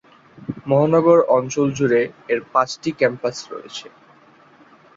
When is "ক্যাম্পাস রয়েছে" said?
2.99-3.87